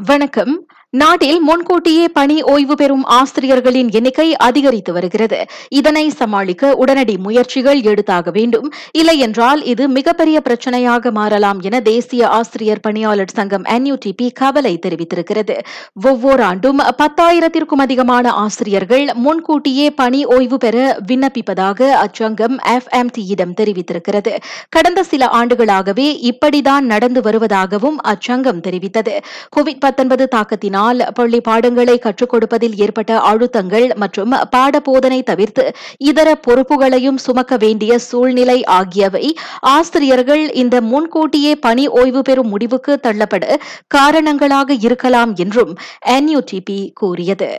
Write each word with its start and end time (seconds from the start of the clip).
வணக்கம். 0.00 0.66
நாட்டில் 0.90 1.40
முன்கூட்டியே 1.40 2.08
பணி 2.08 2.42
ஓய்வு 2.42 2.74
பெறும் 2.74 3.04
ஆசிரியர்களின் 3.04 3.90
எண்ணிக்கை 3.90 4.36
அதிகரித்து 4.36 4.92
வருகிறது. 4.92 5.46
இதனை 5.68 6.10
சமாளிக்க 6.10 6.74
உடனடி 6.74 7.18
முயற்சிகள் 7.18 7.80
எடுத்தாக 7.80 8.30
வேண்டும். 8.32 8.72
இல்லையென்றால் 8.92 9.64
இது 9.64 9.88
மிகப்பெரிய 9.88 10.40
பிரச்சனையாக 10.44 11.10
மாறலாம் 11.10 11.60
என 11.60 11.80
தேசிய 11.80 12.28
ஆசிரியர் 12.28 12.80
பணியாளர் 12.80 13.30
சங்கம் 13.34 13.64
என்யூடிபி 13.64 14.30
கவலை 14.34 14.78
தெரிவித்திருக்கிறது. 14.86 15.58
ஒவ்வொரு 16.02 16.42
ஆண்டும் 16.42 16.78
பத்தாயிரத்திற்கும் 16.78 17.84
அதிகமான 17.86 18.32
ஆசிரியர்கள் 18.32 19.08
முன்கூட்டியே 19.14 19.90
பணி 19.90 20.24
ஓய்வு 20.24 20.56
பெற 20.56 20.98
விண்ணப்பிப்பதாக 21.06 21.90
அச்சங்கம் 22.06 22.56
எஃப் 22.64 22.88
எஃப்எம்டியிடம் 22.96 23.54
தெரிவித்திருக்கிறது. 23.60 24.36
கடந்த 24.68 25.02
சில 25.02 25.26
ஆண்டுகளாகவே 25.26 26.32
இப்படிதான் 26.32 26.80
நடந்து 26.80 27.20
வருவதாகவும் 27.20 27.96
அச்சங்கம் 28.08 28.60
தெரிவித்தது. 28.60 29.16
கோவிட் 29.56 30.26
தாக்கத்தினால் 30.34 30.76
பள்ளி 31.14 31.40
பாடங்களை 31.40 31.96
கற்றுக் 31.98 32.32
கொடுப்பதில் 32.32 32.76
ஏற்பட்ட 32.78 33.12
அழுத்தங்கள் 33.20 33.86
மற்றும் 33.94 34.34
பாட 34.50 34.80
போதனை 34.80 35.20
தவிர்த்து 35.22 35.64
இதர 35.98 36.28
பொறுப்புகளையும் 36.46 37.18
சுமக்க 37.18 37.56
வேண்டிய 37.56 37.98
சூழ்நிலை 37.98 38.58
ஆகியவை 38.64 39.24
ஆசிரியர்கள் 39.68 40.44
இந்த 40.54 40.76
முன்கூட்டியே 40.90 41.54
பணி 41.60 41.86
ஓய்வு 42.00 42.22
பெறும் 42.22 42.48
முடிவுக்கு 42.48 42.94
தள்ளப்பட 43.06 43.44
காரணங்களாக 43.88 44.78
இருக்கலாம் 44.86 45.34
என்றும் 45.36 45.74
என்யூடிபி 46.08 46.78
கூறியது. 46.94 47.50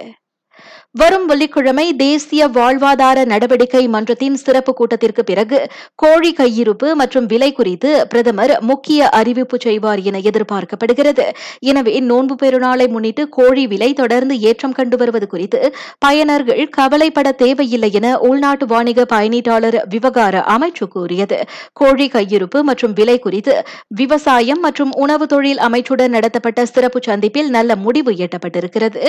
வரும் 0.99 1.25
வெள்ளிக்கிழமை 1.29 1.85
தேசிய 1.95 2.41
வாழ்வாதார 2.55 3.17
நடவடிக்கை 3.31 3.81
மன்றத்தின் 3.95 4.37
சிறப்பு 4.43 4.71
கூட்டத்திற்கு 4.73 5.23
பிறகு 5.23 5.57
கோழி 6.03 6.31
கையிருப்பு 6.39 6.87
மற்றும் 7.01 7.27
விலை 7.33 7.49
குறித்து 7.51 7.89
பிரதமர் 8.11 8.53
முக்கிய 8.69 9.09
அறிவிப்பு 9.19 9.57
செய்வார் 9.65 10.01
என 10.09 10.21
எதிர்பார்க்கப்படுகிறது. 10.29 11.25
எனவே 11.71 11.93
நோன்பு 12.09 12.35
பெருநாளை 12.43 12.87
முன்னிட்டு 12.95 13.25
கோழி 13.37 13.63
விலை 13.73 13.89
தொடர்ந்து 13.93 14.37
ஏற்றம் 14.49 14.75
கண்டு 14.79 14.97
வருவது 15.01 15.27
குறித்து 15.27 15.61
பயனர்கள் 16.05 16.63
கவலைப்பட 16.77 17.31
தேவையில்லை 17.43 17.91
என 17.99 18.15
உள்நாட்டு 18.29 18.67
வாணிக 18.73 19.05
பயணீட்டாளர் 19.13 19.79
விவகார 19.93 20.43
அமைச்சு 20.55 20.87
கூறியது. 20.95 21.39
கோழி 21.81 22.07
கையிருப்பு 22.17 22.61
மற்றும் 22.71 22.95
விலை 22.99 23.17
குறித்து 23.19 23.55
விவசாயம் 24.01 24.63
மற்றும் 24.67 24.91
உணவு 25.03 25.27
தொழில் 25.35 25.63
அமைச்சுடன் 25.67 26.15
நடத்தப்பட்ட 26.17 26.65
சிறப்பு 26.73 27.01
சந்திப்பில் 27.09 27.49
நல்ல 27.57 27.75
முடிவு 27.85 28.11
எட்டப்பட்டிருக்கிறது. 28.25 29.03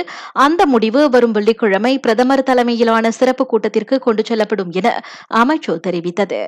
அந்த 0.46 0.62
முடிவு 0.76 1.00
வரும் 1.16 1.34
வெள்ளிக்கிழமை 1.40 1.94
பிரதமர் 1.98 2.48
தலைமையிலான 2.50 3.10
சிறப்பு 3.20 3.46
கூட்டத்திற்கு 3.46 3.98
கொண்டு 3.98 4.24
செல்லப்படும் 4.30 4.74
என 4.80 4.88
அமைச்சர் 5.42 5.86
தெரிவித்தது. 5.86 6.42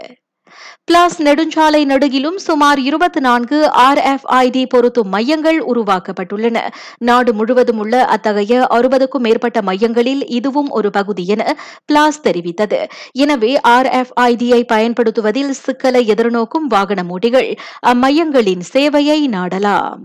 பிளாஸ் 0.84 1.17
நெடுஞ்சாலை 1.23 1.81
நடுகிலும் 1.91 2.39
சுமார் 2.47 2.79
இருபத்தி 2.79 3.21
நான்கு 3.21 3.59
ஆர்எஃப்ஐடி 3.84 4.62
பொருத்தும் 4.69 5.09
மையங்கள் 5.09 5.59
உருவாக்கப்பட்டுள்ளன. 5.73 6.59
நாடு 6.99 7.33
முழுவதும் 7.34 7.79
உள்ள 7.79 8.05
அத்தகைய 8.05 8.67
அறுபதுக்கும் 8.71 9.25
மேற்பட்ட 9.27 9.62
மையங்களில் 9.62 10.23
இதுவும் 10.39 10.69
ஒரு 10.69 10.91
பகுதி 10.91 11.25
என 11.27 11.56
பிளாஸ் 11.84 12.21
தெரிவித்தது. 12.29 12.81
எனவே 13.25 13.53
ஆர்எஃப்ஐடியை 13.69 14.61
பயன்படுத்துவதில் 14.75 15.55
சிக்கலை 15.65 16.05
எதிர்நோக்கும் 16.15 16.69
வாகன 16.69 17.06
ஓட்டிகள் 17.17 17.51
அம்மையங்களின் 17.93 18.65
சேவையை 18.73 19.21
நாடலாம். 19.37 20.05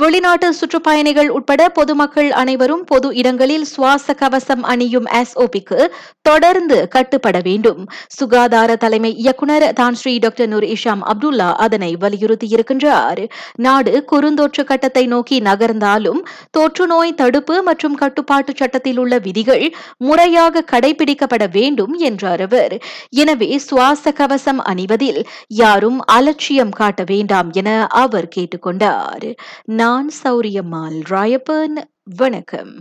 வெளிநாட்டு 0.00 0.48
சுற்றுப்பயணிகள் 0.58 1.30
உட்பட 1.36 1.62
பொதுமக்கள் 1.78 2.28
அனைவரும் 2.40 2.84
பொது 2.90 3.08
இடங்களில் 3.20 3.64
சுவாச 3.70 4.14
கவசம் 4.20 4.62
அணியும் 4.72 5.08
எஸ்ஓபிக்கு 5.18 5.78
தொடர்ந்து 6.28 6.76
கட்டுப்பட 6.94 7.36
வேண்டும். 7.48 7.82
சுகாதார 8.18 8.76
தலைமை 8.84 9.10
இயக்குநர் 9.22 9.66
தான் 9.80 9.96
Sri 10.00 10.14
doctor 10.24 10.50
Noor 10.52 10.66
Hisham 10.74 11.02
Abdullah 11.12 11.48
அதனை 11.64 11.90
வலியுறுத்தியிருக்கின்றார். 12.04 13.20
நாடு 13.66 13.92
குறுந்தொற்று 14.12 14.64
கட்டத்தை 14.70 15.04
நோக்கி 15.14 15.38
நகர்ந்தாலும் 15.48 16.22
தொற்று 16.58 16.86
நோய் 16.92 17.12
தடுப்பு 17.20 17.58
மற்றும் 17.68 17.98
கட்டுப்பாட்டு 18.02 18.54
சட்டத்தில் 18.62 19.02
உள்ள 19.04 19.18
விதிகள் 19.26 19.66
முறையாக 20.08 20.64
கடைபிடிக்கப்பட 20.72 21.46
வேண்டும் 21.58 21.94
என்றார் 22.10 22.44
அவர். 22.48 22.76
எனவே 23.24 23.50
சுவாச 23.68 24.14
கவசம் 24.22 24.64
அணிவதில் 24.72 25.22
யாரும் 25.62 26.00
அலட்சியம் 26.18 26.74
காட்ட 26.80 27.00
வேண்டாம் 27.12 27.52
என 27.62 27.70
அவர் 28.04 28.32
கேட்டுக்கொண்டார். 28.38 29.28
நான் 29.82 30.10
சௌரியம்மாள் 30.24 30.98
ராயப்பன் 31.10 31.76
வணக்கம். 32.16 32.74